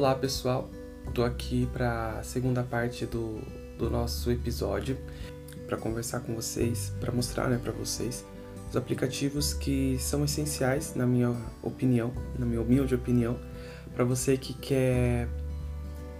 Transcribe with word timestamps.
Olá 0.00 0.14
pessoal, 0.14 0.66
estou 1.06 1.26
aqui 1.26 1.68
para 1.74 2.20
a 2.20 2.22
segunda 2.22 2.62
parte 2.62 3.04
do, 3.04 3.38
do 3.76 3.90
nosso 3.90 4.30
episódio 4.30 4.96
para 5.66 5.76
conversar 5.76 6.20
com 6.20 6.34
vocês, 6.34 6.90
para 6.98 7.12
mostrar 7.12 7.50
né, 7.50 7.60
para 7.62 7.70
vocês 7.70 8.24
os 8.70 8.74
aplicativos 8.74 9.52
que 9.52 9.98
são 10.00 10.24
essenciais, 10.24 10.94
na 10.94 11.04
minha 11.04 11.36
opinião, 11.62 12.14
na 12.38 12.46
minha 12.46 12.62
humilde 12.62 12.94
opinião, 12.94 13.38
para 13.94 14.02
você 14.02 14.38
que 14.38 14.54
quer 14.54 15.28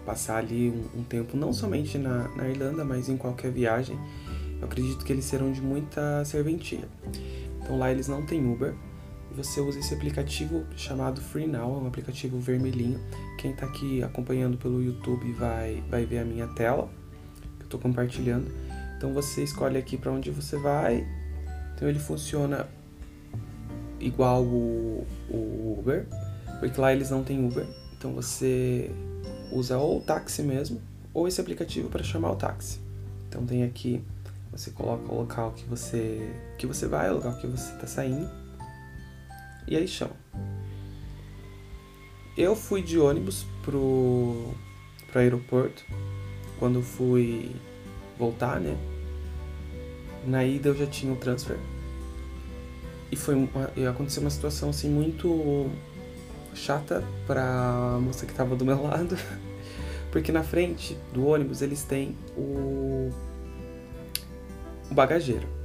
passar 0.05 0.37
ali 0.37 0.69
um, 0.69 1.01
um 1.01 1.03
tempo 1.03 1.35
não 1.35 1.51
somente 1.51 1.97
na, 1.97 2.29
na 2.37 2.51
Irlanda, 2.51 2.85
mas 2.85 3.09
em 3.09 3.17
qualquer 3.17 3.51
viagem. 3.51 3.99
Eu 4.61 4.67
acredito 4.67 5.03
que 5.03 5.11
eles 5.11 5.25
serão 5.25 5.51
de 5.51 5.63
muita 5.63 6.23
serventia. 6.27 6.87
Então 7.63 7.79
lá 7.79 7.91
eles 7.91 8.09
não 8.09 8.27
têm 8.27 8.47
Uber, 8.47 8.75
você 9.43 9.61
usa 9.61 9.79
esse 9.79 9.95
aplicativo 9.95 10.67
chamado 10.77 11.21
FreeNow, 11.21 11.79
é 11.79 11.83
um 11.85 11.87
aplicativo 11.87 12.39
vermelhinho. 12.39 13.01
Quem 13.39 13.53
está 13.53 13.67
aqui 13.67 14.03
acompanhando 14.03 14.59
pelo 14.59 14.83
YouTube 14.83 15.33
vai, 15.33 15.83
vai 15.89 16.05
ver 16.05 16.19
a 16.19 16.25
minha 16.25 16.47
tela, 16.49 16.91
que 17.57 17.63
eu 17.63 17.65
estou 17.65 17.81
compartilhando. 17.81 18.53
Então 18.97 19.15
você 19.15 19.43
escolhe 19.43 19.79
aqui 19.79 19.97
para 19.97 20.13
onde 20.13 20.31
você 20.31 20.59
vai. 20.59 21.07
Então 21.75 21.89
ele 21.89 21.99
funciona 21.99 22.69
igual 23.99 24.43
o, 24.43 25.07
o 25.31 25.77
Uber, 25.79 26.07
porque 26.59 26.79
lá 26.79 26.93
eles 26.93 27.11
não 27.11 27.25
têm 27.25 27.43
Uber. 27.45 27.67
Então 27.97 28.13
você 28.13 28.91
usa 29.51 29.79
ou 29.79 29.99
o 29.99 30.01
táxi 30.03 30.43
mesmo, 30.43 30.83
ou 31.15 31.27
esse 31.27 31.41
aplicativo 31.41 31.89
para 31.89 32.03
chamar 32.03 32.31
o 32.31 32.37
táxi. 32.37 32.79
Então 33.29 33.47
tem 33.47 33.63
aqui, 33.63 34.05
você 34.53 34.71
coloca 34.71 35.11
o 35.11 35.17
local 35.17 35.53
que 35.53 35.65
você 35.65 36.31
que 36.59 36.67
você 36.67 36.87
vai, 36.87 37.11
o 37.11 37.15
local 37.15 37.35
que 37.39 37.47
você 37.47 37.73
está 37.73 37.87
saindo 37.87 38.40
e 39.71 39.77
aí 39.77 39.87
chama. 39.87 40.17
Eu 42.37 42.57
fui 42.57 42.83
de 42.83 42.99
ônibus 42.99 43.47
pro, 43.63 44.53
pro 45.11 45.21
aeroporto 45.21 45.85
quando 46.59 46.83
fui 46.83 47.55
voltar, 48.19 48.61
né? 48.61 48.77
Na 50.27 50.45
ida 50.45 50.71
eu 50.71 50.75
já 50.75 50.87
tinha 50.87 51.13
o 51.13 51.17
transfer. 51.17 51.57
E 53.13 53.17
foi 53.17 53.35
uma, 53.35 53.71
aconteceu 53.89 54.23
uma 54.23 54.31
situação 54.31 54.71
assim 54.71 54.91
muito 54.91 55.71
chata 56.55 57.05
pra 57.27 57.99
moça 58.03 58.27
que 58.27 58.35
tava 58.35 58.57
do 58.57 58.65
meu 58.65 58.83
lado. 58.83 59.17
Porque 60.11 60.33
na 60.33 60.43
frente 60.43 60.99
do 61.15 61.27
ônibus 61.29 61.63
eles 61.63 61.85
têm 61.85 62.17
o, 62.37 63.11
o 64.91 64.95
bagageiro. 64.95 65.60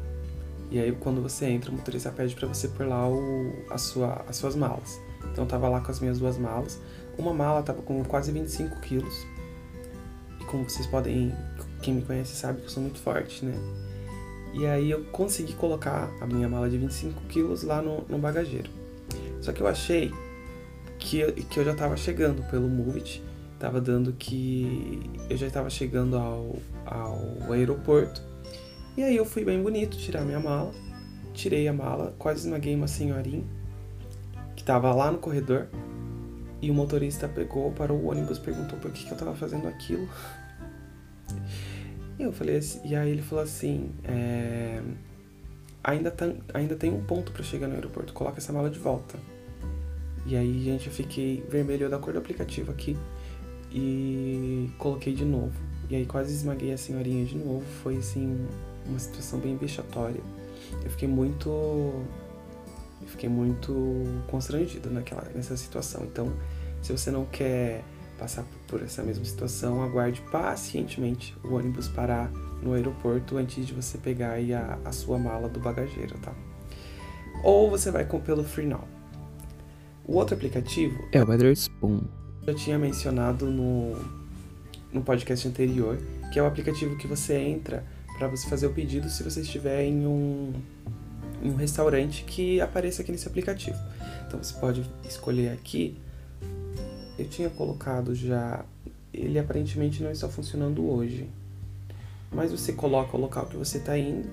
E 0.72 0.80
aí 0.80 0.92
quando 0.92 1.22
você 1.22 1.46
entra, 1.46 1.72
o 1.72 1.74
motorista 1.74 2.12
pede 2.12 2.36
para 2.36 2.48
você 2.48 2.68
pôr 2.68 2.88
lá 2.88 3.08
o, 3.08 3.54
a 3.70 3.78
sua, 3.78 4.26
as 4.28 4.36
suas 4.36 4.56
malas. 4.56 5.00
Então 5.32 5.44
eu 5.44 5.48
tava 5.48 5.70
lá 5.70 5.82
com 5.82 5.92
as 5.92 6.00
minhas 6.00 6.20
duas 6.20 6.38
malas. 6.38 6.80
Uma 7.18 7.34
mala 7.34 7.62
tava 7.64 7.82
com 7.82 8.04
quase 8.04 8.32
25 8.32 8.80
quilos. 8.82 9.26
E 10.42 10.46
como 10.46 10.68
vocês 10.68 10.88
podem, 10.88 11.34
quem 11.82 11.96
me 11.96 12.02
conhece 12.02 12.36
sabe 12.36 12.60
que 12.60 12.66
eu 12.66 12.70
sou 12.70 12.82
muito 12.82 13.00
forte, 13.00 13.46
né? 13.46 13.54
E 14.54 14.66
aí 14.66 14.90
eu 14.90 15.04
consegui 15.06 15.54
colocar 15.54 16.10
a 16.22 16.26
minha 16.26 16.48
mala 16.48 16.70
de 16.70 16.78
25 16.78 17.22
quilos 17.24 17.64
lá 17.64 17.82
no, 17.82 18.06
no 18.08 18.18
bagageiro. 18.18 18.70
Só 19.42 19.52
que 19.52 19.62
eu 19.62 19.68
achei 19.68 20.12
que, 20.98 21.32
que 21.44 21.60
eu 21.60 21.66
já 21.66 21.76
tava 21.76 21.96
chegando 21.98 22.42
pelo 22.50 22.68
Movit. 22.68 23.22
Tava 23.60 23.80
dando 23.80 24.14
que 24.14 25.10
eu 25.30 25.38
já 25.38 25.48
estava 25.48 25.70
chegando 25.70 26.18
ao, 26.18 26.58
ao 26.86 27.52
aeroporto 27.52 28.22
e 28.98 29.04
aí 29.04 29.16
eu 29.16 29.26
fui 29.26 29.44
bem 29.44 29.62
bonito 29.62 29.98
tirar 29.98 30.22
minha 30.22 30.40
mala. 30.40 30.74
Tirei 31.34 31.68
a 31.68 31.74
mala, 31.74 32.16
quase 32.18 32.42
esmaguei 32.42 32.74
uma 32.74 32.88
senhorinha 32.88 33.44
que 34.56 34.64
tava 34.64 34.94
lá 34.94 35.12
no 35.12 35.18
corredor. 35.18 35.68
E 36.62 36.72
o 36.72 36.74
motorista 36.74 37.28
pegou, 37.28 37.72
parou 37.72 37.98
o 37.98 38.10
ônibus, 38.10 38.40
perguntou 38.40 38.80
por 38.80 38.92
que, 38.92 39.06
que 39.06 39.12
eu 39.12 39.18
tava 39.18 39.36
fazendo 39.36 39.68
aquilo. 39.68 40.08
E 42.18 42.24
eu 42.24 42.32
falei 42.32 42.58
assim, 42.58 42.80
e 42.86 42.96
aí 42.96 43.12
ele 43.12 43.22
falou 43.22 43.44
assim, 43.44 43.92
é, 44.06 44.82
ainda, 45.84 46.10
tá, 46.10 46.32
ainda 46.54 46.76
tem 46.76 46.92
um 46.92 47.04
ponto 47.04 47.34
para 47.34 47.44
chegar 47.44 47.68
no 47.68 47.76
aeroporto, 47.76 48.14
coloca 48.14 48.38
essa 48.38 48.54
mala 48.54 48.70
de 48.70 48.80
volta. 48.80 49.20
E 50.26 50.36
aí, 50.36 50.64
gente, 50.64 50.88
eu 50.88 50.94
fiquei 50.94 51.44
vermelho 51.50 51.90
da 51.90 52.00
cor 52.00 52.14
do 52.14 52.20
aplicativo 52.20 52.72
aqui 52.72 52.98
e 53.72 54.72
coloquei 54.78 55.14
de 55.14 55.26
novo. 55.26 55.54
E 55.90 55.96
aí 55.96 56.06
quase 56.06 56.34
esmaguei 56.34 56.74
a 56.74 56.78
senhorinha 56.78 57.26
de 57.26 57.38
novo. 57.38 57.64
Foi 57.84 57.98
assim 57.98 58.48
uma 58.88 59.00
situação 59.00 59.40
bem 59.40 59.58
vexatória. 59.58 60.22
Eu 60.84 60.90
fiquei 60.90 61.08
muito 61.08 61.50
eu 61.50 63.08
fiquei 63.08 63.30
muito 63.30 63.74
constrangido 64.28 64.90
naquela 64.90 65.24
nessa 65.34 65.56
situação. 65.58 66.04
Então, 66.06 66.32
se 66.82 66.92
você 66.92 67.12
não 67.12 67.26
quer 67.26 67.84
passar 68.18 68.46
por 68.68 68.82
essa 68.82 69.04
mesma 69.04 69.26
situação, 69.26 69.84
aguarde 69.84 70.22
pacientemente 70.32 71.36
o 71.44 71.56
ônibus 71.56 71.88
parar 71.88 72.32
no 72.62 72.74
aeroporto 72.74 73.38
antes 73.38 73.66
de 73.66 73.74
você 73.74 73.98
pegar 73.98 74.36
a, 74.36 74.80
a 74.88 74.92
sua 74.92 75.18
mala 75.20 75.50
do 75.50 75.60
bagageiro, 75.60 76.18
tá? 76.20 76.34
Ou 77.44 77.70
você 77.70 77.92
vai 77.92 78.06
com 78.06 78.20
pelo 78.20 78.44
FreeNow. 78.44 78.88
O 80.08 80.16
outro 80.16 80.36
aplicativo 80.36 80.98
é 81.12 81.22
o 81.22 81.28
Weatherspoon. 81.28 82.02
Eu 82.46 82.56
tinha 82.56 82.78
mencionado 82.78 83.48
no, 83.48 83.98
no 84.94 85.02
podcast 85.02 85.48
anterior, 85.48 85.98
que 86.32 86.40
é 86.40 86.44
o 86.44 86.46
aplicativo 86.46 86.96
que 86.98 87.08
você 87.08 87.36
entra 87.36 87.84
para 88.18 88.28
você 88.28 88.48
fazer 88.48 88.68
o 88.68 88.74
pedido 88.74 89.10
se 89.10 89.24
você 89.24 89.42
estiver 89.42 89.84
em 89.84 90.06
um, 90.06 90.54
em 91.42 91.50
um 91.50 91.56
restaurante 91.56 92.24
que 92.24 92.62
apareça 92.62 93.02
aqui 93.02 93.12
nesse 93.12 93.28
aplicativo. 93.28 93.78
Então 94.28 94.42
você 94.42 94.54
pode 94.60 94.90
escolher 95.08 95.50
aqui. 95.52 95.98
Eu 97.18 97.28
tinha 97.28 97.50
colocado 97.50 98.16
já. 98.16 98.66
Ele 99.14 99.40
aparentemente 99.40 100.04
não 100.04 100.12
está 100.12 100.28
funcionando 100.28 100.86
hoje. 100.90 101.30
Mas 102.32 102.52
você 102.52 102.74
coloca 102.74 103.16
o 103.16 103.20
local 103.20 103.46
que 103.46 103.56
você 103.56 103.78
está 103.78 103.98
indo. 103.98 104.28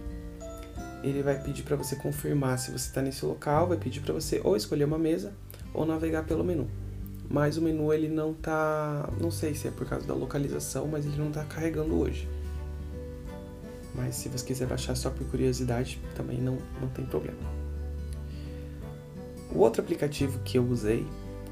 Ele 1.02 1.22
vai 1.22 1.40
pedir 1.40 1.62
para 1.62 1.76
você 1.76 1.96
confirmar 1.96 2.58
se 2.58 2.70
você 2.70 2.88
está 2.88 3.02
nesse 3.02 3.24
local. 3.24 3.68
Vai 3.68 3.76
pedir 3.76 4.00
para 4.00 4.12
você 4.12 4.40
ou 4.42 4.56
escolher 4.56 4.84
uma 4.84 4.98
mesa 4.98 5.32
ou 5.74 5.86
navegar 5.86 6.24
pelo 6.24 6.44
menu. 6.44 6.68
Mas 7.28 7.56
o 7.56 7.62
menu 7.62 7.92
ele 7.92 8.08
não 8.08 8.34
tá. 8.34 9.08
Não 9.20 9.30
sei 9.30 9.54
se 9.54 9.68
é 9.68 9.70
por 9.70 9.86
causa 9.86 10.06
da 10.06 10.14
localização, 10.14 10.86
mas 10.86 11.06
ele 11.06 11.16
não 11.16 11.28
está 11.28 11.44
carregando 11.44 11.94
hoje. 11.94 12.28
Mas 13.94 14.16
se 14.16 14.28
você 14.28 14.44
quiser 14.44 14.66
baixar 14.66 14.96
só 14.96 15.10
por 15.10 15.26
curiosidade, 15.26 16.00
também 16.14 16.40
não, 16.40 16.58
não 16.80 16.88
tem 16.88 17.04
problema. 17.04 17.38
O 19.54 19.58
outro 19.58 19.82
aplicativo 19.82 20.38
que 20.40 20.58
eu 20.58 20.66
usei, 20.66 21.06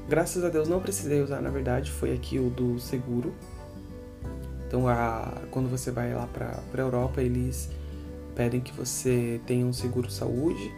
graças 0.09 0.43
a 0.43 0.49
Deus 0.49 0.67
não 0.67 0.79
precisei 0.79 1.21
usar, 1.21 1.41
na 1.41 1.49
verdade, 1.49 1.91
foi 1.91 2.13
aqui 2.13 2.39
o 2.39 2.49
do 2.49 2.79
seguro. 2.79 3.33
Então, 4.67 4.87
a, 4.87 5.41
quando 5.51 5.69
você 5.69 5.91
vai 5.91 6.13
lá 6.13 6.25
para 6.25 6.63
a 6.73 6.77
Europa, 6.77 7.21
eles 7.21 7.69
pedem 8.35 8.59
que 8.59 8.73
você 8.73 9.39
tenha 9.45 9.65
um 9.65 9.73
seguro 9.73 10.09
saúde. 10.09 10.71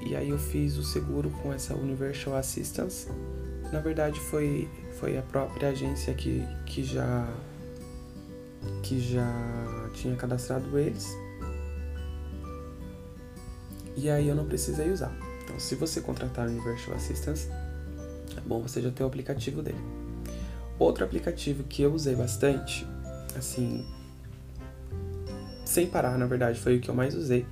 E 0.00 0.14
aí 0.14 0.30
eu 0.30 0.38
fiz 0.38 0.76
o 0.78 0.84
seguro 0.84 1.30
com 1.42 1.52
essa 1.52 1.74
Universal 1.74 2.36
Assistance. 2.36 3.08
Na 3.72 3.80
verdade, 3.80 4.18
foi, 4.20 4.68
foi 4.98 5.18
a 5.18 5.22
própria 5.22 5.70
agência 5.70 6.14
que, 6.14 6.42
que 6.64 6.84
já 6.84 7.28
que 8.82 9.00
já 9.00 9.26
tinha 9.96 10.14
cadastrado 10.14 10.78
eles. 10.78 11.08
E 13.96 14.10
aí 14.10 14.28
eu 14.28 14.34
não 14.34 14.44
precisei 14.44 14.90
usar. 14.90 15.12
Então, 15.42 15.58
se 15.58 15.74
você 15.74 16.00
contratar 16.00 16.46
o 16.46 16.50
Universal 16.50 16.94
Assistance, 16.94 17.48
é 18.36 18.40
bom 18.46 18.60
você 18.60 18.82
já 18.82 18.90
ter 18.90 19.02
o 19.02 19.06
aplicativo 19.06 19.62
dele. 19.62 19.80
Outro 20.78 21.04
aplicativo 21.04 21.64
que 21.64 21.82
eu 21.82 21.94
usei 21.94 22.14
bastante, 22.14 22.86
assim, 23.36 23.86
sem 25.64 25.86
parar, 25.86 26.18
na 26.18 26.26
verdade, 26.26 26.60
foi 26.60 26.76
o 26.76 26.80
que 26.80 26.90
eu 26.90 26.94
mais 26.94 27.14
usei, 27.14 27.46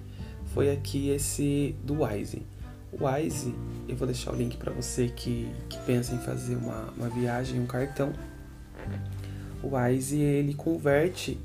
foi 0.52 0.70
aqui 0.70 1.08
esse 1.08 1.74
do 1.82 2.02
Wise. 2.02 2.42
O 2.92 3.06
Wise, 3.06 3.54
eu 3.88 3.96
vou 3.96 4.06
deixar 4.06 4.32
o 4.32 4.36
link 4.36 4.56
para 4.58 4.70
você 4.70 5.08
que, 5.08 5.50
que 5.68 5.78
pensa 5.78 6.14
em 6.14 6.18
fazer 6.18 6.56
uma, 6.56 6.92
uma 6.96 7.08
viagem, 7.08 7.58
um 7.58 7.66
cartão. 7.66 8.12
O 9.62 9.74
Wise, 9.74 10.20
ele 10.20 10.54
converte 10.54 11.38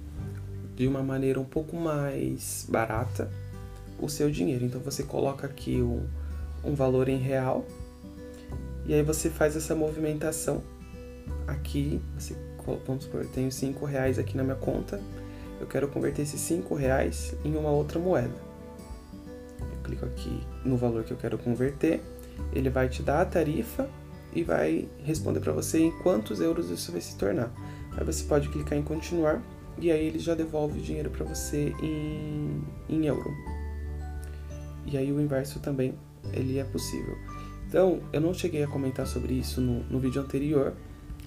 de 0.80 0.88
uma 0.88 1.04
maneira 1.04 1.38
um 1.42 1.46
pouco 1.46 1.76
mais 1.76 2.66
barata 2.70 3.30
o 4.00 4.08
seu 4.08 4.32
dinheiro. 4.32 4.64
Então 4.64 4.80
você 4.80 5.04
coloca 5.04 5.46
aqui 5.46 5.82
um, 5.82 6.08
um 6.64 6.74
valor 6.74 7.10
em 7.10 7.18
real 7.18 7.66
e 8.86 8.94
aí 8.94 9.04
você 9.04 9.30
faz 9.30 9.58
essa 9.58 9.76
movimentação 9.76 10.64
aqui. 11.46 12.02
Você, 12.18 12.34
vamos 12.88 13.04
supor, 13.04 13.24
eu 13.24 13.28
tenho 13.28 13.52
5 13.52 13.86
reais 13.86 14.18
aqui 14.18 14.38
na 14.38 14.44
minha 14.44 14.56
conta, 14.56 15.02
eu 15.60 15.68
quero 15.68 15.90
converter 15.90 16.22
esses 16.22 16.40
5 16.40 16.74
reais 16.76 17.36
em 17.44 17.58
uma 17.58 17.72
outra 17.72 18.00
moeda. 18.00 18.34
Eu 19.60 19.84
clico 19.84 20.06
aqui 20.06 20.42
no 20.64 20.78
valor 20.78 21.04
que 21.04 21.12
eu 21.12 21.18
quero 21.18 21.38
converter, 21.38 22.00
ele 22.54 22.70
vai 22.70 22.88
te 22.88 23.04
dar 23.04 23.20
a 23.20 23.26
tarifa 23.26 23.90
e 24.34 24.44
vai 24.44 24.88
responder 25.04 25.42
para 25.42 25.52
você 25.52 25.80
em 25.80 25.92
quantos 26.00 26.40
euros 26.40 26.70
isso 26.70 26.90
vai 26.94 27.02
se 27.02 27.18
tornar. 27.18 27.52
Aí 27.98 28.06
você 28.06 28.24
pode 28.24 28.48
clicar 28.48 28.78
em 28.78 28.82
continuar 28.82 29.42
e 29.82 29.92
aí 29.92 30.08
ele 30.08 30.20
já 30.20 30.36
devolve 30.36 30.80
o 30.80 30.82
dinheiro 30.82 31.10
para 31.10 31.26
você 31.26 31.74
em, 31.82 32.62
em 32.88 33.06
euro. 33.06 33.32
E 34.86 34.98
aí 34.98 35.12
o 35.12 35.22
inverso 35.22 35.60
também, 35.60 35.94
ele 36.34 36.58
é 36.58 36.64
possível. 36.64 37.18
Então, 37.68 38.00
eu 38.12 38.20
não 38.20 38.34
cheguei 38.34 38.64
a 38.64 38.68
comentar 38.68 39.06
sobre 39.06 39.34
isso 39.34 39.62
no, 39.62 39.84
no 39.84 40.00
vídeo 40.00 40.22
anterior, 40.22 40.74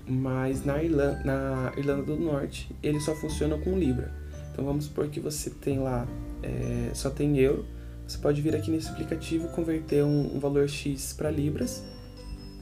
mas 0.07 0.65
na 0.65 0.83
Irlanda, 0.83 1.23
na 1.25 1.73
Irlanda 1.77 2.03
do 2.03 2.17
Norte 2.17 2.75
ele 2.83 3.01
só 3.01 3.15
funciona 3.15 3.57
com 3.59 3.79
Libra. 3.79 4.13
Então 4.53 4.65
vamos 4.65 4.85
supor 4.85 5.09
que 5.09 5.21
você 5.21 5.49
tem 5.49 5.79
lá, 5.79 6.07
é, 6.43 6.91
só 6.95 7.09
tem 7.09 7.39
euro, 7.39 7.65
você 8.07 8.19
pode 8.19 8.43
vir 8.43 8.55
aqui 8.55 8.71
nesse 8.71 8.89
aplicativo 8.89 9.49
converter 9.49 10.05
um, 10.05 10.37
um 10.37 10.39
valor 10.39 10.69
X 10.69 11.15
para 11.15 11.31
Libras, 11.31 11.83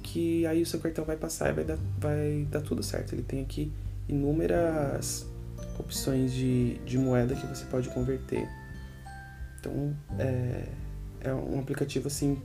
que 0.02 0.46
aí 0.46 0.62
o 0.62 0.66
seu 0.66 0.78
cartão 0.78 1.04
vai 1.04 1.16
passar 1.16 1.50
e 1.50 1.52
vai 1.52 1.64
dar, 1.64 1.78
vai 1.98 2.46
dar 2.50 2.60
tudo 2.60 2.82
certo. 2.82 3.14
Ele 3.14 3.22
tem 3.22 3.40
aqui 3.40 3.72
inúmeras 4.08 5.26
opções 5.80 6.32
de, 6.32 6.74
de 6.78 6.98
moeda 6.98 7.34
que 7.34 7.46
você 7.46 7.64
pode 7.64 7.88
converter. 7.88 8.48
Então 9.58 9.94
é, 10.18 10.68
é 11.20 11.34
um 11.34 11.58
aplicativo 11.58 12.06
assim 12.06 12.40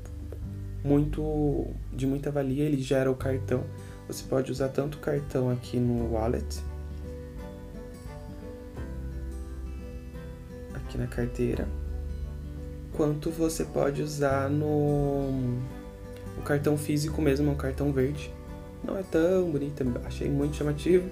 muito 0.83 1.67
de 1.91 2.05
muita 2.05 2.31
valia, 2.31 2.63
ele 2.63 2.81
gera 2.81 3.09
o 3.09 3.15
cartão. 3.15 3.63
Você 4.07 4.23
pode 4.23 4.51
usar 4.51 4.69
tanto 4.69 4.95
o 4.95 5.01
cartão 5.01 5.49
aqui 5.49 5.77
no 5.77 6.13
wallet, 6.13 6.61
aqui 10.75 10.97
na 10.97 11.07
carteira, 11.07 11.67
quanto 12.93 13.31
você 13.31 13.63
pode 13.63 14.03
usar 14.03 14.47
no, 14.47 15.31
no 16.37 16.43
cartão 16.43 16.77
físico 16.77 17.19
mesmo, 17.19 17.51
um 17.51 17.55
cartão 17.55 17.91
verde. 17.91 18.31
Não 18.83 18.95
é 18.95 19.01
tão 19.01 19.49
bonito, 19.49 19.83
achei 20.05 20.29
muito 20.29 20.55
chamativo, 20.55 21.09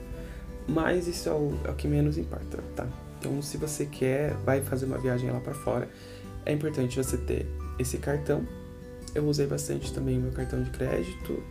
mas 0.68 1.08
isso 1.08 1.30
é 1.30 1.32
o, 1.32 1.54
é 1.66 1.72
o 1.72 1.76
que 1.76 1.88
menos 1.88 2.18
importa, 2.18 2.60
tá? 2.76 2.88
Então, 3.20 3.42
se 3.42 3.58
você 3.58 3.86
quer, 3.86 4.34
vai 4.46 4.62
fazer 4.62 4.86
uma 4.86 4.98
viagem 4.98 5.32
lá 5.32 5.40
para 5.40 5.54
fora, 5.54 5.88
é 6.46 6.52
importante 6.52 7.02
você 7.02 7.18
ter 7.18 7.48
esse 7.80 7.98
cartão. 7.98 8.46
Eu 9.16 9.26
usei 9.26 9.48
bastante 9.48 9.94
também 9.94 10.20
meu 10.20 10.32
cartão 10.32 10.62
de 10.62 10.70
crédito. 10.72 11.42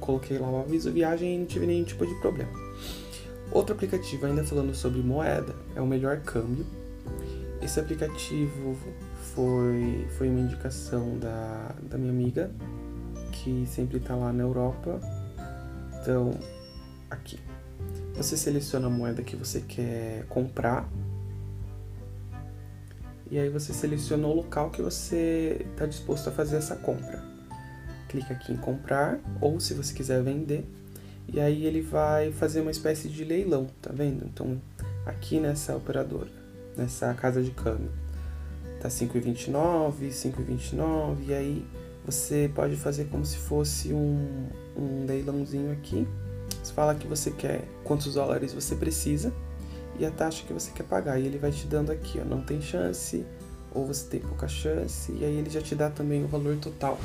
coloquei 0.00 0.38
lá 0.38 0.48
o 0.48 0.60
aviso 0.60 0.90
viagem 0.92 1.34
e 1.34 1.38
não 1.38 1.46
tive 1.46 1.66
nenhum 1.66 1.84
tipo 1.84 2.06
de 2.06 2.14
problema. 2.20 2.50
Outro 3.52 3.74
aplicativo, 3.74 4.26
ainda 4.26 4.44
falando 4.44 4.74
sobre 4.74 5.00
moeda, 5.00 5.54
é 5.74 5.80
o 5.80 5.86
Melhor 5.86 6.20
Câmbio. 6.20 6.64
Esse 7.60 7.80
aplicativo 7.80 8.76
foi, 9.34 10.06
foi 10.16 10.28
uma 10.28 10.40
indicação 10.40 11.18
da, 11.18 11.74
da 11.82 11.98
minha 11.98 12.12
amiga, 12.12 12.50
que 13.32 13.66
sempre 13.66 13.98
está 13.98 14.14
lá 14.14 14.32
na 14.32 14.42
Europa. 14.42 15.00
Então, 16.00 16.32
aqui. 17.10 17.38
Você 18.14 18.36
seleciona 18.36 18.86
a 18.86 18.90
moeda 18.90 19.22
que 19.22 19.36
você 19.36 19.60
quer 19.60 20.24
comprar. 20.28 20.88
E 23.30 23.38
aí 23.38 23.48
você 23.48 23.72
seleciona 23.72 24.26
o 24.26 24.34
local 24.34 24.70
que 24.70 24.80
você 24.80 25.66
está 25.72 25.84
disposto 25.84 26.28
a 26.28 26.32
fazer 26.32 26.56
essa 26.56 26.76
compra. 26.76 27.22
Clica 28.08 28.32
aqui 28.32 28.52
em 28.52 28.56
comprar, 28.56 29.18
ou 29.40 29.58
se 29.58 29.74
você 29.74 29.92
quiser 29.92 30.22
vender, 30.22 30.64
e 31.28 31.40
aí 31.40 31.66
ele 31.66 31.80
vai 31.80 32.30
fazer 32.30 32.60
uma 32.60 32.70
espécie 32.70 33.08
de 33.08 33.24
leilão, 33.24 33.66
tá 33.82 33.90
vendo? 33.92 34.24
Então, 34.24 34.60
aqui 35.04 35.40
nessa 35.40 35.76
operadora, 35.76 36.30
nessa 36.76 37.12
casa 37.14 37.42
de 37.42 37.50
câmbio, 37.50 37.90
tá 38.80 38.88
5,29, 38.88 40.08
5,29, 40.10 41.16
e 41.26 41.34
aí 41.34 41.66
você 42.04 42.48
pode 42.54 42.76
fazer 42.76 43.06
como 43.06 43.26
se 43.26 43.36
fosse 43.38 43.92
um, 43.92 44.48
um 44.76 45.04
leilãozinho 45.04 45.72
aqui. 45.72 46.06
Você 46.66 46.72
fala 46.72 46.96
que 46.96 47.06
você 47.06 47.30
quer, 47.30 47.62
quantos 47.84 48.14
dólares 48.14 48.52
você 48.52 48.74
precisa 48.74 49.32
e 50.00 50.04
a 50.04 50.10
taxa 50.10 50.44
que 50.44 50.52
você 50.52 50.72
quer 50.72 50.82
pagar. 50.82 51.16
E 51.16 51.24
ele 51.24 51.38
vai 51.38 51.52
te 51.52 51.64
dando 51.64 51.92
aqui, 51.92 52.20
ó, 52.20 52.24
não 52.24 52.42
tem 52.42 52.60
chance, 52.60 53.24
ou 53.72 53.86
você 53.86 54.08
tem 54.08 54.18
pouca 54.18 54.48
chance, 54.48 55.12
e 55.12 55.24
aí 55.24 55.36
ele 55.36 55.48
já 55.48 55.60
te 55.60 55.76
dá 55.76 55.88
também 55.88 56.24
o 56.24 56.26
valor 56.26 56.56
total 56.56 56.98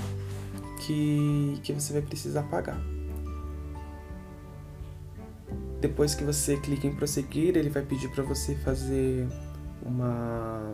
que, 0.79 1.59
que 1.61 1.73
você 1.73 1.93
vai 1.93 2.01
precisar 2.01 2.41
pagar. 2.43 2.81
Depois 5.79 6.15
que 6.15 6.23
você 6.23 6.57
clica 6.57 6.87
em 6.87 6.95
prosseguir, 6.95 7.55
ele 7.55 7.69
vai 7.69 7.83
pedir 7.83 8.09
para 8.09 8.23
você 8.23 8.55
fazer 8.55 9.27
uma. 9.83 10.73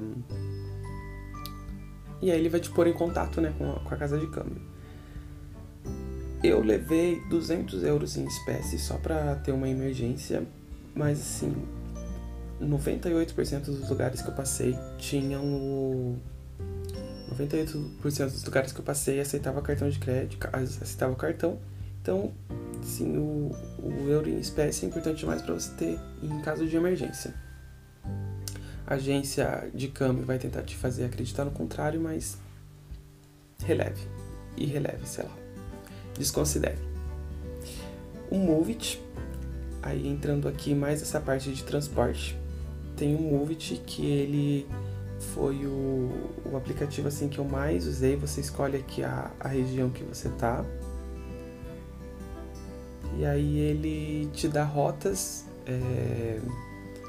E 2.21 2.31
aí 2.31 2.39
ele 2.39 2.47
vai 2.47 2.61
te 2.61 2.69
pôr 2.69 2.87
em 2.87 2.93
contato 2.93 3.41
né, 3.41 3.53
com, 3.57 3.69
a, 3.69 3.79
com 3.81 3.93
a 3.93 3.97
casa 3.97 4.17
de 4.17 4.27
câmbio. 4.27 4.76
Eu 6.43 6.61
levei 6.61 7.19
200 7.29 7.83
euros 7.83 8.15
em 8.17 8.25
espécie 8.25 8.77
só 8.77 8.97
para 8.97 9.35
ter 9.35 9.51
uma 9.51 9.67
emergência, 9.67 10.43
mas 10.93 11.19
assim, 11.19 11.55
98% 12.61 13.65
dos 13.65 13.89
lugares 13.89 14.21
que 14.21 14.29
eu 14.29 14.35
passei 14.35 14.77
tinham 14.97 15.43
o. 15.43 16.17
98% 17.35 18.31
dos 18.31 18.43
lugares 18.45 18.71
que 18.71 18.79
eu 18.79 18.85
passei 18.85 19.19
aceitava 19.19 19.61
cartão 19.61 19.89
de 19.89 19.99
crédito, 19.99 20.47
aceitava 20.53 21.15
cartão. 21.15 21.59
Então 22.01 22.31
Sim, 22.81 23.17
o, 23.17 23.51
o 23.83 24.09
euro 24.09 24.29
em 24.29 24.39
espécie 24.39 24.85
é 24.85 24.87
importante 24.87 25.25
mais 25.25 25.41
para 25.41 25.53
você 25.53 25.71
ter 25.75 25.99
em 26.21 26.41
caso 26.41 26.65
de 26.65 26.75
emergência. 26.75 27.33
A 28.85 28.93
agência 28.93 29.69
de 29.73 29.89
câmbio 29.89 30.25
vai 30.25 30.37
tentar 30.37 30.63
te 30.63 30.75
fazer 30.75 31.05
acreditar 31.05 31.43
no 31.43 31.51
contrário, 31.51 31.99
mas 31.99 32.37
releve. 33.63 34.07
E 34.55 34.65
releve, 34.65 35.05
sei 35.05 35.25
lá. 35.25 35.46
Desconsidere. 36.17 36.77
O 38.29 38.37
Movit, 38.37 39.01
aí 39.81 40.07
entrando 40.07 40.47
aqui 40.47 40.75
mais 40.75 41.01
essa 41.01 41.19
parte 41.19 41.51
de 41.51 41.63
transporte, 41.63 42.37
tem 42.95 43.15
o 43.15 43.21
Movit 43.21 43.81
que 43.85 44.05
ele 44.05 44.67
foi 45.33 45.65
o, 45.65 46.11
o 46.51 46.57
aplicativo 46.57 47.07
assim 47.07 47.29
que 47.29 47.39
eu 47.39 47.45
mais 47.45 47.87
usei. 47.87 48.15
Você 48.15 48.41
escolhe 48.41 48.77
aqui 48.77 49.03
a, 49.03 49.31
a 49.39 49.47
região 49.47 49.89
que 49.89 50.03
você 50.03 50.29
tá 50.29 50.65
e 53.17 53.25
aí 53.25 53.57
ele 53.57 54.29
te 54.31 54.47
dá 54.47 54.63
rotas, 54.63 55.45
é, 55.65 56.39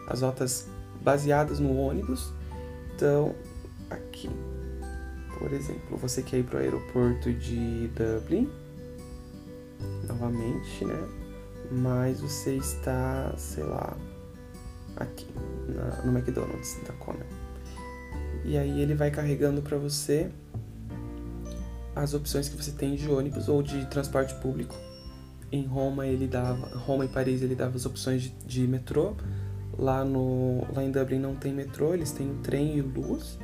as 0.07 0.23
rotas 0.23 0.67
baseadas 1.03 1.61
no 1.61 1.77
ônibus. 1.77 2.33
Então, 2.95 3.35
aqui, 3.91 4.31
por 5.39 5.53
exemplo, 5.53 5.99
você 5.99 6.23
quer 6.23 6.39
ir 6.39 6.45
para 6.45 6.57
o 6.57 6.63
aeroporto 6.63 7.31
de 7.31 7.89
Dublin, 7.89 8.51
novamente, 10.07 10.85
né? 10.85 11.09
Mas 11.71 12.21
você 12.21 12.57
está, 12.57 13.35
sei 13.37 13.65
lá, 13.65 13.97
aqui, 14.97 15.27
na, 15.69 16.03
no 16.03 16.17
McDonald's 16.17 16.79
da 16.87 16.93
Kona. 16.95 17.27
E 18.45 18.57
aí 18.57 18.81
ele 18.81 18.95
vai 18.95 19.11
carregando 19.11 19.61
para 19.61 19.77
você 19.77 20.31
as 21.95 22.15
opções 22.15 22.49
que 22.49 22.57
você 22.57 22.71
tem 22.71 22.95
de 22.95 23.11
ônibus 23.11 23.49
ou 23.49 23.63
de 23.63 23.85
transporte 23.87 24.35
público 24.37 24.75
em 25.51 25.65
Roma 25.65 26.07
ele 26.07 26.27
dava, 26.27 26.67
Roma 26.79 27.05
e 27.05 27.09
Paris 27.09 27.43
ele 27.43 27.55
dava 27.55 27.77
as 27.77 27.87
opções 27.87 28.23
de, 28.23 28.31
de 28.45 28.67
metrô. 28.67 29.15
Lá 29.79 30.05
no, 30.05 30.67
lá 30.75 30.83
em 30.83 30.91
Dublin 30.91 31.21
não 31.21 31.37
tem 31.37 31.53
metrô, 31.53 31.95
eles 31.95 32.11
têm 32.11 32.35
trem 32.43 32.79
e 32.79 32.83
luz. 32.83 33.39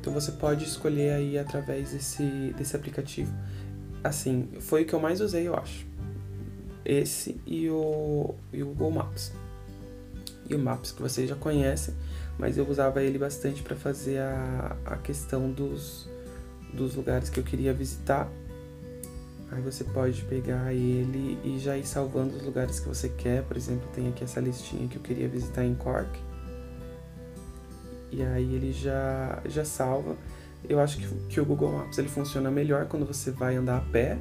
Então 0.00 0.12
você 0.12 0.32
pode 0.32 0.64
escolher 0.64 1.12
aí 1.12 1.38
através 1.38 1.92
desse, 1.92 2.54
desse 2.56 2.74
aplicativo. 2.74 3.32
Assim, 4.04 4.48
foi 4.60 4.82
o 4.82 4.86
que 4.86 4.92
eu 4.92 5.00
mais 5.00 5.20
usei, 5.20 5.48
eu 5.48 5.56
acho. 5.56 5.84
Esse 6.84 7.40
e 7.46 7.68
o, 7.70 8.34
e 8.52 8.62
o 8.62 8.66
Google 8.66 8.90
Maps. 8.92 9.32
E 10.48 10.54
o 10.54 10.58
Maps 10.58 10.92
que 10.92 11.00
vocês 11.00 11.28
já 11.28 11.34
conhecem, 11.34 11.94
mas 12.38 12.58
eu 12.58 12.68
usava 12.68 13.02
ele 13.02 13.18
bastante 13.18 13.62
para 13.62 13.74
fazer 13.74 14.18
a, 14.18 14.76
a 14.84 14.96
questão 14.98 15.50
dos, 15.50 16.06
dos 16.72 16.94
lugares 16.94 17.30
que 17.30 17.40
eu 17.40 17.44
queria 17.44 17.72
visitar 17.72 18.30
Aí 19.54 19.62
você 19.62 19.84
pode 19.84 20.22
pegar 20.22 20.72
ele 20.72 21.38
e 21.44 21.60
já 21.60 21.76
ir 21.76 21.86
salvando 21.86 22.36
os 22.36 22.42
lugares 22.42 22.80
que 22.80 22.88
você 22.88 23.08
quer. 23.08 23.44
Por 23.44 23.56
exemplo, 23.56 23.88
tem 23.94 24.08
aqui 24.08 24.24
essa 24.24 24.40
listinha 24.40 24.88
que 24.88 24.96
eu 24.96 25.02
queria 25.02 25.28
visitar 25.28 25.64
em 25.64 25.76
Cork. 25.76 26.10
E 28.10 28.20
aí 28.20 28.52
ele 28.54 28.72
já, 28.72 29.40
já 29.44 29.64
salva. 29.64 30.16
Eu 30.68 30.80
acho 30.80 30.98
que, 30.98 31.06
que 31.28 31.40
o 31.40 31.44
Google 31.44 31.72
Maps 31.72 31.98
ele 31.98 32.08
funciona 32.08 32.50
melhor 32.50 32.86
quando 32.86 33.04
você 33.04 33.30
vai 33.30 33.56
andar 33.56 33.78
a 33.78 33.80
pé, 33.80 34.18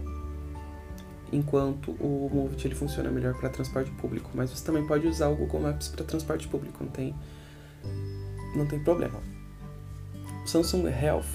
enquanto 1.31 1.91
o 1.91 2.29
Movit 2.33 2.67
ele 2.67 2.75
funciona 2.75 3.09
melhor 3.09 3.33
para 3.33 3.49
transporte 3.49 3.91
público. 3.91 4.29
Mas 4.33 4.49
você 4.49 4.63
também 4.63 4.85
pode 4.85 5.07
usar 5.07 5.29
o 5.29 5.35
Google 5.35 5.61
Maps 5.61 5.87
para 5.87 6.03
transporte 6.03 6.47
público, 6.47 6.83
não 6.83 6.91
tem, 6.91 7.15
não 8.55 8.65
tem 8.65 8.83
problema. 8.83 9.19
O 10.43 10.47
Samsung 10.47 10.87
Health 10.87 11.25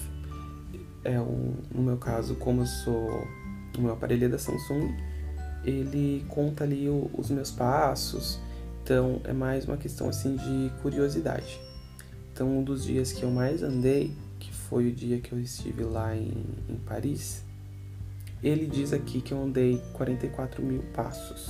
é 1.03 1.19
um, 1.19 1.55
no 1.73 1.81
meu 1.81 1.97
caso, 1.97 2.35
como 2.35 2.61
eu 2.61 2.65
sou 2.65 3.27
o 3.77 3.81
meu 3.81 3.93
aparelho 3.93 4.25
é 4.25 4.29
da 4.29 4.37
Samsung, 4.37 4.95
ele 5.63 6.25
conta 6.27 6.63
ali 6.63 6.89
o, 6.89 7.09
os 7.13 7.29
meus 7.29 7.51
passos, 7.51 8.39
então 8.83 9.21
é 9.23 9.33
mais 9.33 9.65
uma 9.65 9.77
questão 9.77 10.09
assim 10.09 10.35
de 10.35 10.71
curiosidade. 10.81 11.59
Então 12.33 12.59
um 12.59 12.63
dos 12.63 12.83
dias 12.83 13.11
que 13.11 13.23
eu 13.23 13.31
mais 13.31 13.63
andei, 13.63 14.15
que 14.39 14.53
foi 14.53 14.87
o 14.87 14.91
dia 14.91 15.19
que 15.19 15.31
eu 15.31 15.39
estive 15.39 15.83
lá 15.83 16.15
em, 16.15 16.45
em 16.69 16.75
Paris, 16.85 17.43
ele 18.41 18.65
diz 18.65 18.93
aqui 18.93 19.21
que 19.21 19.33
eu 19.33 19.43
andei 19.43 19.81
44 19.93 20.63
mil 20.63 20.81
passos. 20.93 21.49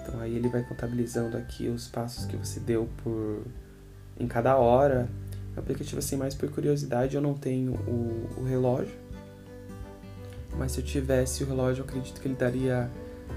Então 0.00 0.20
aí 0.20 0.34
ele 0.34 0.48
vai 0.48 0.62
contabilizando 0.62 1.36
aqui 1.36 1.68
os 1.68 1.88
passos 1.88 2.24
que 2.24 2.36
você 2.36 2.58
deu 2.58 2.88
por 3.02 3.42
em 4.18 4.26
cada 4.26 4.56
hora. 4.56 5.08
É 5.54 5.58
um 5.58 5.62
aplicativo 5.62 5.98
assim 5.98 6.16
mais 6.16 6.34
por 6.34 6.50
curiosidade, 6.50 7.14
eu 7.14 7.20
não 7.20 7.34
tenho 7.34 7.74
o, 7.74 8.40
o 8.40 8.44
relógio, 8.44 8.96
mas 10.56 10.72
se 10.72 10.80
eu 10.80 10.84
tivesse 10.84 11.44
o 11.44 11.46
relógio, 11.46 11.82
eu 11.82 11.86
acredito 11.86 12.20
que 12.20 12.28
ele 12.28 12.34
daria 12.34 12.90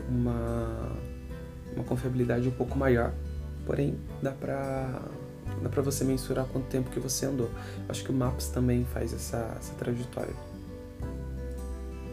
uma, 0.09 0.91
uma 1.75 1.83
confiabilidade 1.83 2.47
um 2.47 2.51
pouco 2.51 2.77
maior. 2.77 3.13
Porém, 3.65 3.97
dá 4.21 4.31
pra, 4.31 5.01
dá 5.61 5.69
pra 5.69 5.81
você 5.81 6.03
mensurar 6.03 6.45
quanto 6.45 6.65
tempo 6.67 6.89
que 6.89 6.99
você 6.99 7.25
andou. 7.25 7.49
Acho 7.89 8.03
que 8.03 8.11
o 8.11 8.13
Maps 8.13 8.47
também 8.47 8.85
faz 8.85 9.13
essa, 9.13 9.55
essa 9.57 9.73
trajetória. 9.75 10.33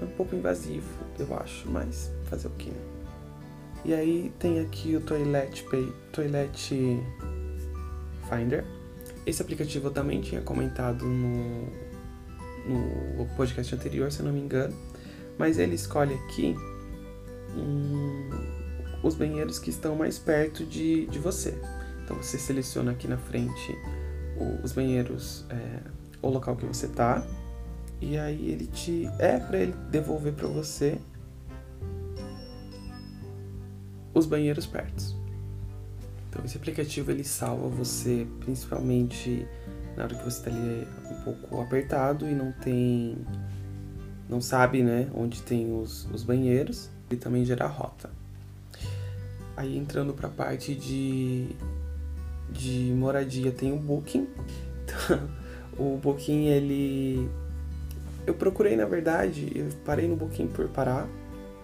É 0.00 0.04
um 0.04 0.11
pouco 0.16 0.34
invasivo, 0.34 0.88
eu 1.18 1.37
acho, 1.37 1.70
mas 1.70 2.11
fazer 2.25 2.49
o 2.49 2.50
que, 2.50 2.70
né? 2.70 2.80
E 3.84 3.92
aí 3.92 4.32
tem 4.38 4.61
aqui 4.61 4.94
o 4.94 5.00
Toilet, 5.00 5.64
Pay, 5.64 5.92
Toilet 6.12 7.00
Finder. 8.28 8.64
Esse 9.26 9.42
aplicativo 9.42 9.88
eu 9.88 9.90
também 9.90 10.20
tinha 10.20 10.40
comentado 10.40 11.04
no, 11.04 11.66
no 13.16 13.26
podcast 13.37 13.75
anterior, 13.75 14.11
se 14.12 14.20
eu 14.20 14.26
não 14.26 14.32
me 14.32 14.40
engano. 14.40 14.75
Mas 15.37 15.58
ele 15.58 15.75
escolhe 15.75 16.14
aqui 16.14 16.54
um, 17.56 18.30
os 19.02 19.14
banheiros 19.14 19.58
que 19.58 19.70
estão 19.70 19.96
mais 19.96 20.18
perto 20.18 20.64
de, 20.64 21.06
de 21.06 21.18
você. 21.18 21.54
Então 22.04 22.16
você 22.16 22.38
seleciona 22.38 22.92
aqui 22.92 23.06
na 23.06 23.18
frente 23.18 23.76
os 24.62 24.73
banheiros, 24.73 25.44
é, 25.50 25.80
o 26.21 26.28
local 26.28 26.56
que 26.56 26.66
você 26.66 26.88
tá, 26.88 27.25
e 28.00 28.18
aí 28.18 28.50
ele 28.50 28.66
te 28.66 29.09
é 29.18 29.38
para 29.38 29.59
ele 29.59 29.73
devolver 29.90 30.32
para 30.32 30.49
você 30.49 30.99
os 34.12 34.26
banheiros 34.26 34.66
perto. 34.66 35.16
Então 36.28 36.44
esse 36.44 36.56
aplicativo 36.56 37.11
ele 37.11 37.25
salva 37.25 37.68
você 37.68 38.26
principalmente 38.40 39.47
na 39.97 40.04
hora 40.04 40.14
que 40.14 40.25
você 40.25 40.38
está 40.38 40.50
ali 40.50 40.88
um 41.11 41.23
pouco 41.23 41.61
apertado 41.61 42.28
e 42.28 42.35
não 42.35 42.52
tem 42.52 43.18
não 44.28 44.40
sabe 44.40 44.82
né 44.82 45.11
onde 45.14 45.42
tem 45.42 45.78
os, 45.78 46.06
os 46.11 46.23
banheiros 46.23 46.88
e 47.11 47.16
também 47.16 47.44
gera 47.44 47.66
rota 47.66 48.11
aí 49.54 49.76
entrando 49.76 50.14
para 50.14 50.28
a 50.28 50.30
parte 50.30 50.75
de 50.75 51.54
de 52.52 52.92
moradia 52.94 53.50
tem 53.50 53.73
o 53.73 53.76
Booking 53.76 54.28
então, 54.85 55.28
o 55.78 55.97
Booking 55.97 56.47
ele 56.47 57.28
eu 58.26 58.35
procurei 58.35 58.76
na 58.76 58.85
verdade 58.85 59.50
eu 59.54 59.68
parei 59.85 60.06
no 60.06 60.16
Booking 60.16 60.49
por 60.49 60.68
parar 60.68 61.09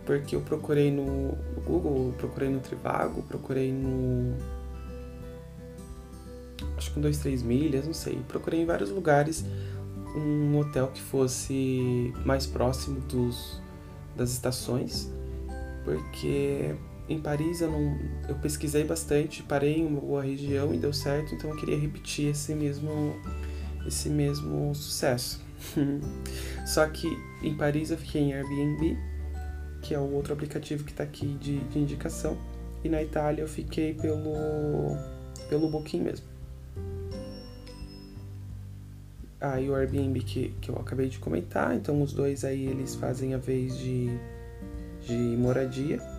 porque 0.05 0.35
eu 0.35 0.41
procurei 0.41 0.91
no, 0.91 1.37
Google 1.67 2.15
procurei 2.17 2.49
no 2.49 2.61
Trivago 2.61 3.23
procurei 3.23 3.73
no 3.73 4.37
acho 6.79 6.89
que 6.91 6.95
com 6.95 7.01
dois, 7.01 7.19
três 7.19 7.43
milhas, 7.43 7.87
não 7.87 7.93
sei. 7.93 8.19
Procurei 8.29 8.63
em 8.63 8.67
vários 8.67 8.91
lugares 8.91 9.45
um 10.17 10.57
hotel 10.59 10.89
que 10.89 11.03
fosse 11.03 12.13
mais 12.25 12.47
próximo 12.47 13.01
dos, 13.01 13.61
das 14.17 14.31
estações, 14.31 15.13
porque 15.85 16.75
em 17.09 17.21
Paris 17.21 17.61
eu, 17.61 17.71
não, 17.71 17.99
eu 18.29 18.35
pesquisei 18.37 18.85
bastante, 18.85 19.43
parei 19.43 19.79
em 19.79 19.87
uma 19.87 20.23
região 20.23 20.75
e 20.75 20.79
deu 20.79 20.93
certo, 20.93 21.35
então 21.35 21.51
eu 21.51 21.57
queria 21.57 21.79
repetir 21.79 22.31
esse 22.31 22.55
mesmo, 22.55 23.17
esse 23.87 24.09
mesmo 24.09 24.75
sucesso. 24.75 25.41
Só 26.67 26.87
que 26.87 27.09
em 27.43 27.55
Paris 27.57 27.91
eu 27.91 27.97
fiquei 27.97 28.23
em 28.23 28.35
Airbnb, 28.35 28.97
que 29.83 29.95
é 29.95 29.99
o 29.99 30.13
outro 30.13 30.33
aplicativo 30.33 30.85
que 30.85 30.91
está 30.91 31.05
aqui 31.05 31.27
de, 31.41 31.59
de 31.61 31.79
indicação, 31.79 32.37
e 32.85 32.89
na 32.89 33.03
Itália 33.03 33.43
eu 33.43 33.49
fiquei 33.49 33.95
pelo, 33.95 34.35
pelo 35.49 35.69
Booking 35.69 36.03
mesmo. 36.03 36.27
aí 39.41 39.71
o 39.71 39.75
Airbnb 39.75 40.21
que, 40.21 40.49
que 40.61 40.69
eu 40.69 40.77
acabei 40.77 41.09
de 41.09 41.19
comentar, 41.19 41.75
então 41.75 42.03
os 42.03 42.13
dois 42.13 42.45
aí 42.45 42.67
eles 42.67 42.95
fazem 42.95 43.35
a 43.35 43.39
vez 43.39 43.79
de, 43.79 44.11
de 45.07 45.15
moradia. 45.15 46.18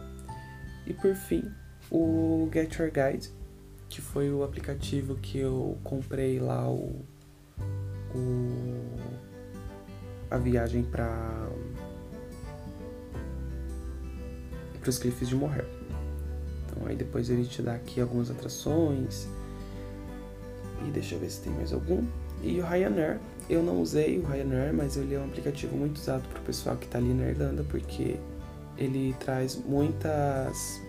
E 0.89 0.93
por 0.93 1.13
fim, 1.13 1.43
o 1.91 2.49
Get 2.51 2.75
Your 2.77 2.91
Guide, 2.91 3.29
que 3.87 4.01
foi 4.01 4.31
o 4.31 4.43
aplicativo 4.43 5.15
que 5.15 5.37
eu 5.37 5.77
comprei 5.83 6.39
lá 6.39 6.67
o, 6.67 7.05
o 8.15 8.99
a 10.31 10.37
viagem 10.37 10.83
para 10.83 11.47
os 14.87 14.97
cliffs 14.97 15.29
de 15.29 15.35
Morrer. 15.35 15.65
Então 16.65 16.87
aí 16.87 16.95
depois 16.95 17.29
ele 17.29 17.45
te 17.45 17.61
dá 17.61 17.75
aqui 17.75 18.01
algumas 18.01 18.31
atrações. 18.31 19.27
E 20.87 20.91
deixa 20.91 21.15
eu 21.15 21.19
ver 21.19 21.29
se 21.29 21.41
tem 21.41 21.53
mais 21.53 21.71
algum. 21.71 22.03
E 22.41 22.59
o 22.59 22.65
Ryanair, 22.65 23.19
eu 23.47 23.61
não 23.61 23.79
usei 23.81 24.17
o 24.17 24.25
Ryanair, 24.25 24.73
mas 24.73 24.97
ele 24.97 25.13
é 25.13 25.19
um 25.19 25.25
aplicativo 25.25 25.75
muito 25.75 25.97
usado 25.97 26.27
para 26.29 26.39
o 26.39 26.43
pessoal 26.43 26.77
que 26.77 26.85
está 26.85 26.97
ali 26.97 27.13
na 27.13 27.27
Irlanda, 27.27 27.63
porque 27.63 28.17
ele 28.79 29.13
traz 29.19 29.57
muitas. 29.57 30.81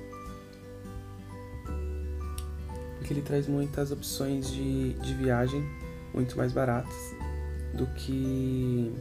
Porque 2.96 3.12
ele 3.12 3.22
traz 3.22 3.48
muitas 3.48 3.90
opções 3.90 4.48
de, 4.50 4.94
de 4.94 5.14
viagem 5.14 5.62
muito 6.14 6.36
mais 6.36 6.52
baratas 6.52 6.94
do 7.74 7.86
que 7.88 8.92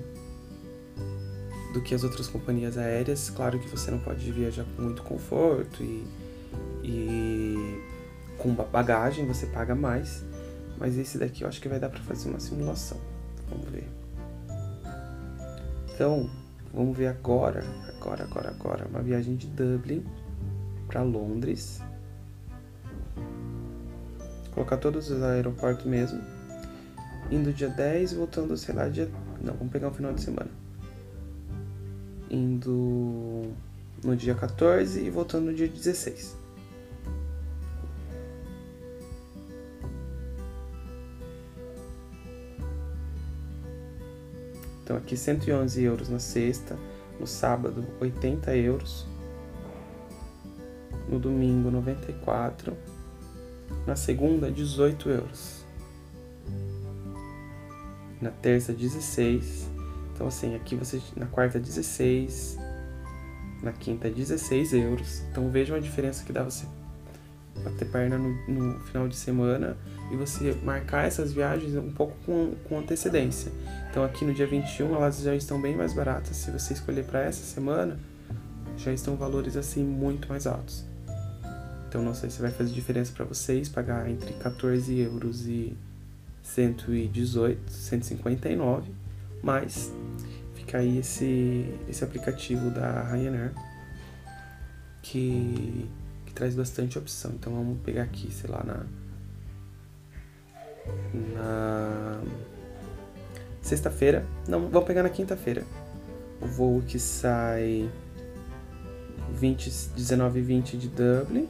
do 1.74 1.82
que 1.82 1.94
as 1.94 2.04
outras 2.04 2.28
companhias 2.28 2.78
aéreas. 2.80 3.30
Claro 3.30 3.60
que 3.60 3.70
você 3.70 3.92
não 3.92 4.00
pode 4.00 4.32
viajar 4.32 4.66
com 4.76 4.82
muito 4.82 5.04
conforto 5.04 5.84
e, 5.84 6.04
e 6.84 7.84
com 8.40 8.54
bagagem 8.56 9.28
você 9.28 9.46
paga 9.46 9.76
mais, 9.76 10.24
mas 10.80 10.98
esse 10.98 11.20
daqui 11.20 11.44
eu 11.44 11.48
acho 11.48 11.62
que 11.62 11.70
vai 11.70 11.80
dar 11.80 11.90
para 11.90 12.02
fazer 12.02 12.30
uma 12.30 12.40
simulação. 12.40 12.98
Vamos 13.50 13.70
ver. 13.70 13.88
Então, 15.94 16.28
vamos 16.74 16.98
ver 16.98 17.08
agora, 17.08 17.64
agora, 17.96 18.24
agora, 18.24 18.50
agora, 18.50 18.88
uma 18.88 19.02
viagem 19.02 19.36
de 19.36 19.48
Dublin 19.48 20.06
para 20.88 21.02
Londres. 21.02 21.82
Colocar 24.54 24.78
todos 24.78 25.10
os 25.10 25.22
aeroportos 25.22 25.86
mesmo. 25.86 26.22
Indo 27.32 27.54
dia 27.54 27.70
10 27.70 28.12
e 28.12 28.16
voltando, 28.16 28.58
sei 28.58 28.74
lá, 28.74 28.90
dia. 28.90 29.10
Não, 29.42 29.54
vamos 29.54 29.72
pegar 29.72 29.90
um 29.90 29.94
final 29.94 30.14
de 30.14 30.22
semana. 30.22 30.50
Indo 32.30 33.54
no 34.04 34.16
dia 34.16 34.36
14 34.36 35.04
e 35.04 35.10
voltando 35.10 35.46
no 35.46 35.54
dia 35.54 35.68
16. 35.68 36.39
Então 44.90 44.98
aqui 44.98 45.16
111 45.16 45.84
euros 45.84 46.10
na 46.10 46.18
sexta, 46.18 46.76
no 47.20 47.28
sábado 47.28 47.86
80 48.02 48.56
euros, 48.56 49.06
no 51.08 51.20
domingo 51.20 51.70
94, 51.70 52.76
na 53.86 53.96
segunda 53.96 54.52
18 54.52 55.10
euros, 55.12 55.64
na 58.20 58.32
terça 58.32 58.74
16, 58.74 59.70
então 60.12 60.26
assim 60.26 60.56
aqui 60.56 60.76
você 60.76 61.00
na 61.16 61.28
quarta 61.28 61.60
16, 61.60 62.58
na 63.62 63.72
quinta 63.72 64.10
16 64.10 64.74
euros, 64.74 65.22
então 65.30 65.52
veja 65.52 65.76
a 65.76 65.80
diferença 65.80 66.26
que 66.26 66.34
dá 66.34 66.44
você 66.44 66.66
bater 67.60 67.88
perna 67.90 68.18
no, 68.18 68.30
no, 68.48 68.80
final 68.82 69.08
de 69.08 69.16
semana 69.16 69.78
e 70.12 70.16
você 70.16 70.56
marcar 70.64 71.06
essas 71.06 71.34
viagens 71.34 71.76
um 71.76 71.92
pouco 71.92 72.16
com, 72.26 72.56
com 72.64 72.80
antecedência. 72.80 73.52
Então 73.90 74.04
aqui 74.04 74.26
no 74.26 74.34
dia 74.34 74.48
21 74.48 74.96
elas 74.96 75.22
já 75.22 75.36
estão 75.36 75.62
bem 75.62 75.76
mais 75.76 75.94
baratas. 75.94 76.38
Se 76.38 76.52
você 76.52 76.74
escolher 76.74 77.06
para 77.06 77.22
essa 77.22 77.44
semana, 77.44 78.00
já 78.78 78.92
estão 78.92 79.16
valores 79.16 79.56
assim 79.56 79.84
muito 79.84 80.30
mais 80.30 80.48
altos. 80.48 80.86
Então 81.88 82.02
não 82.02 82.14
sei 82.14 82.30
se 82.30 82.42
vai 82.42 82.52
fazer 82.52 82.72
diferença 82.72 83.12
para 83.14 83.26
vocês 83.26 83.68
pagar 83.68 84.10
entre 84.10 84.34
14 84.34 84.98
euros 85.00 85.48
e 85.48 85.76
118, 86.44 87.72
159, 87.72 88.92
mas 89.42 89.92
fica 90.56 90.80
aí 90.80 91.00
esse, 91.00 91.66
esse 91.88 92.04
aplicativo 92.04 92.70
da 92.70 93.04
Ryanair 93.04 93.54
que 95.02 95.90
traz 96.40 96.56
bastante 96.56 96.98
opção. 96.98 97.32
Então 97.32 97.54
vamos 97.54 97.80
pegar 97.82 98.04
aqui, 98.04 98.32
sei 98.32 98.50
lá, 98.50 98.64
na. 98.64 98.86
Na. 101.36 102.22
Sexta-feira. 103.62 104.26
Não, 104.48 104.70
vamos 104.70 104.88
pegar 104.88 105.04
na 105.04 105.10
quinta-feira. 105.10 105.66
O 106.42 106.48
voo 106.48 106.82
que 106.82 106.98
sai 106.98 107.92
20, 109.34 109.70
19 109.98 110.40
e 110.40 110.42
20 110.42 110.78
de 110.78 110.88
Dublin. 110.88 111.48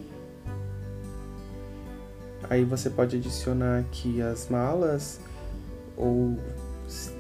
Aí 2.50 2.66
você 2.66 2.90
pode 2.90 3.16
adicionar 3.16 3.82
aqui 3.82 4.24
as 4.24 4.50
malas 4.50 5.22
ou 5.96 6.36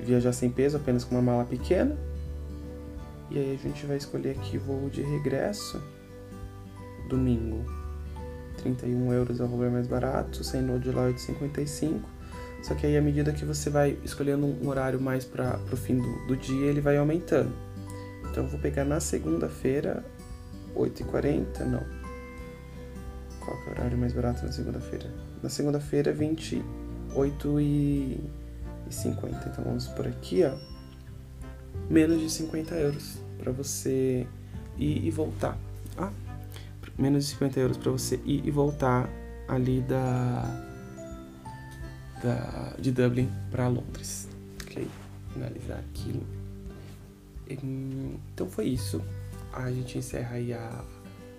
viajar 0.04 0.34
sem 0.34 0.50
peso, 0.50 0.78
apenas 0.78 1.04
com 1.04 1.14
uma 1.14 1.22
mala 1.22 1.46
pequena. 1.46 1.96
E 3.30 3.38
aí 3.38 3.54
a 3.54 3.68
gente 3.68 3.86
vai 3.86 3.98
escolher 3.98 4.32
aqui 4.32 4.58
voo 4.58 4.90
de 4.90 5.04
regresso 5.04 5.80
domingo. 7.10 7.66
31 8.62 9.13
euros 9.13 9.39
é 9.39 9.44
o 9.44 9.48
valor 9.48 9.72
mais 9.72 9.88
barato, 9.88 10.44
sem 10.44 10.62
de 10.80 10.92
lá 10.92 11.10
8,55. 11.10 12.01
Só 12.62 12.75
que 12.75 12.86
aí 12.86 12.98
à 12.98 13.01
medida 13.01 13.32
que 13.32 13.46
você 13.46 13.70
vai 13.70 13.98
escolhendo 14.04 14.46
um 14.46 14.68
horário 14.68 15.00
mais 15.00 15.24
para 15.25 15.60
o 15.72 15.78
fim 15.78 15.98
do, 15.98 16.28
do 16.28 16.38
dia, 16.38 16.68
ele 16.68 16.82
vai 16.82 16.98
aumentando. 16.98 17.51
Então 18.30 18.30
Então 18.30 18.44
eu 18.44 18.50
vou 18.50 18.60
pegar 18.60 18.86
na 18.86 19.00
segunda-feira, 19.00 20.06
8h40, 20.75 21.66
não. 21.66 21.84
Qual 23.39 23.58
que 23.58 23.70
é 23.70 23.72
o 23.72 23.72
horário 23.72 23.98
mais 23.98 24.13
barato 24.13 24.46
na 24.46 24.51
segunda-feira? 24.51 25.12
Na 25.42 25.50
segunda-feira, 25.50 26.13
28h50. 26.13 26.62
Então 29.48 29.63
vamos 29.63 29.88
por 29.88 30.06
aqui, 30.06 30.44
ó. 30.44 30.56
Menos 31.89 32.20
de 32.20 32.30
50 32.30 32.75
euros 32.75 33.18
para 33.39 33.51
você 33.51 34.28
ir 34.78 35.06
e 35.06 35.10
voltar. 35.10 35.58
Ah, 35.98 36.12
menos 37.00 37.25
de 37.25 37.32
50 37.32 37.60
euros 37.60 37.77
para 37.77 37.91
você 37.91 38.20
ir 38.25 38.46
e 38.46 38.51
voltar 38.51 39.10
ali 39.48 39.82
da, 39.82 40.44
da 42.22 42.74
de 42.77 42.91
Dublin 42.91 43.29
para 43.50 43.68
Londres. 43.68 44.27
Ok? 44.63 44.88
Finalizar 45.34 45.79
aqui. 45.79 46.22
Então 47.50 48.48
foi 48.48 48.65
isso. 48.65 49.01
A 49.51 49.72
gente 49.72 49.98
encerra 49.98 50.36
aí 50.36 50.53
a, 50.53 50.84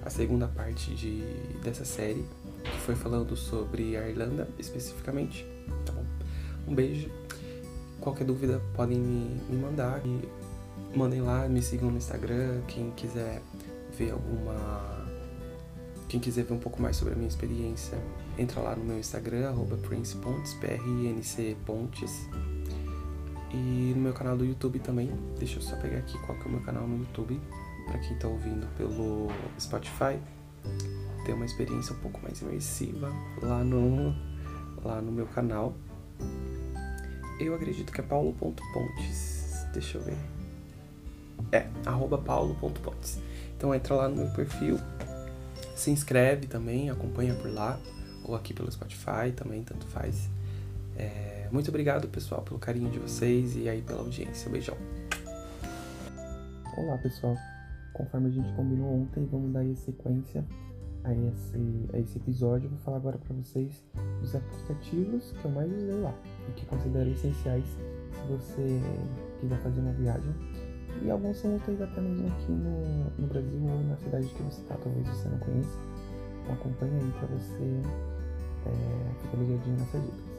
a 0.04 0.10
segunda 0.10 0.48
parte 0.48 0.94
de, 0.94 1.22
dessa 1.62 1.84
série, 1.84 2.24
que 2.64 2.78
foi 2.80 2.96
falando 2.96 3.36
sobre 3.36 3.96
a 3.96 4.08
Irlanda 4.08 4.48
especificamente. 4.58 5.46
Tá 5.84 5.92
bom? 5.92 6.04
Um 6.66 6.74
beijo. 6.74 7.08
Qualquer 8.00 8.24
dúvida 8.24 8.60
podem 8.74 8.98
me, 8.98 9.40
me 9.48 9.56
mandar. 9.58 10.00
E 10.04 10.96
mandem 10.96 11.20
lá, 11.20 11.48
me 11.48 11.62
sigam 11.62 11.90
no 11.90 11.98
Instagram. 11.98 12.62
Quem 12.66 12.90
quiser 12.92 13.42
ver 13.96 14.10
alguma. 14.10 14.99
Quem 16.10 16.18
quiser 16.18 16.42
ver 16.42 16.54
um 16.54 16.58
pouco 16.58 16.82
mais 16.82 16.96
sobre 16.96 17.14
a 17.14 17.16
minha 17.16 17.28
experiência, 17.28 17.96
entra 18.36 18.60
lá 18.60 18.74
no 18.74 18.84
meu 18.84 18.98
Instagram, 18.98 19.54
PrincePontes, 19.80 20.54
P-R-I-N-C 20.54 21.56
Pontes. 21.64 22.28
E 23.52 23.92
no 23.94 24.02
meu 24.02 24.12
canal 24.12 24.36
do 24.36 24.44
YouTube 24.44 24.80
também. 24.80 25.08
Deixa 25.38 25.58
eu 25.58 25.62
só 25.62 25.76
pegar 25.76 25.98
aqui 25.98 26.18
qual 26.26 26.36
que 26.36 26.44
é 26.44 26.48
o 26.48 26.50
meu 26.50 26.62
canal 26.62 26.84
no 26.84 26.98
YouTube. 26.98 27.40
Para 27.86 28.00
quem 28.00 28.18
tá 28.18 28.26
ouvindo 28.26 28.66
pelo 28.76 29.28
Spotify. 29.60 30.18
Ter 31.24 31.32
uma 31.32 31.44
experiência 31.44 31.94
um 31.94 32.00
pouco 32.00 32.20
mais 32.24 32.40
imersiva 32.40 33.08
lá 33.40 33.62
no, 33.62 34.12
lá 34.82 35.00
no 35.00 35.12
meu 35.12 35.26
canal. 35.26 35.74
Eu 37.38 37.54
acredito 37.54 37.92
que 37.92 38.00
é 38.00 38.04
paulo.pontes. 38.04 39.64
Deixa 39.72 39.98
eu 39.98 40.02
ver. 40.02 40.18
É, 41.52 41.68
arroba 41.86 42.18
paulo.pontes. 42.18 43.20
Então 43.56 43.72
entra 43.72 43.94
lá 43.94 44.08
no 44.08 44.16
meu 44.16 44.30
perfil. 44.30 44.76
Se 45.80 45.90
inscreve 45.90 46.46
também, 46.46 46.90
acompanha 46.90 47.34
por 47.34 47.50
lá. 47.50 47.80
Ou 48.22 48.36
aqui 48.36 48.52
pelo 48.52 48.70
Spotify 48.70 49.32
também, 49.34 49.64
tanto 49.64 49.86
faz. 49.86 50.28
É, 50.94 51.48
muito 51.50 51.68
obrigado, 51.68 52.06
pessoal, 52.06 52.42
pelo 52.42 52.58
carinho 52.58 52.90
de 52.90 52.98
vocês 52.98 53.56
e 53.56 53.66
aí 53.66 53.80
pela 53.80 54.00
audiência. 54.00 54.50
Beijão. 54.50 54.76
Olá, 56.76 56.98
pessoal. 56.98 57.34
Conforme 57.94 58.28
a 58.28 58.30
gente 58.30 58.52
combinou 58.52 58.94
ontem, 58.94 59.26
vamos 59.32 59.54
dar 59.54 59.64
sequência 59.74 60.44
a 61.02 61.14
esse, 61.14 61.88
a 61.94 61.98
esse 61.98 62.18
episódio. 62.18 62.68
Vou 62.68 62.78
falar 62.80 62.98
agora 62.98 63.16
para 63.16 63.34
vocês 63.36 63.82
dos 64.20 64.36
aplicativos 64.36 65.32
que 65.32 65.44
eu 65.46 65.50
mais 65.50 65.72
usei 65.72 65.94
lá 65.94 66.14
e 66.46 66.52
que 66.60 66.66
considero 66.66 67.08
essenciais 67.08 67.64
se 67.64 68.28
você 68.28 68.80
quiser 69.40 69.58
fazer 69.62 69.80
uma 69.80 69.92
viagem. 69.92 70.34
E 71.02 71.10
alguns 71.10 71.38
são 71.38 71.56
úteis 71.56 71.80
até 71.80 72.00
mesmo 72.00 72.26
aqui 72.28 72.52
no, 72.52 73.04
no 73.18 73.26
Brasil 73.26 73.60
ou 73.62 73.82
na 73.84 73.96
cidade 73.96 74.26
que 74.28 74.42
você 74.42 74.60
está, 74.60 74.76
talvez 74.76 75.06
você 75.08 75.28
não 75.28 75.38
conheça. 75.38 75.78
Então 76.42 76.54
acompanha 76.54 76.98
aí 76.98 77.10
para 77.12 77.26
você 77.28 77.80
é, 78.66 79.22
ficar 79.22 79.36
ligadinho 79.38 79.78
nessas 79.78 80.02
dicas. 80.02 80.29